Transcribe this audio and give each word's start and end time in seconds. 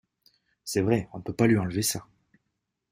C’est 0.63 0.81
vrai, 0.81 1.07
on 1.13 1.19
ne 1.19 1.21
peut 1.21 1.31
pas 1.35 1.45
lui 1.45 1.59
enlever 1.59 1.83
ça. 1.83 2.07